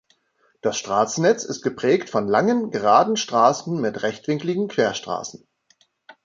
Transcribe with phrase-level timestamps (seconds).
[0.61, 5.45] Das Straßennetz ist geprägt von langen, geraden Straßen mit rechtwinkeligen Querstraßen.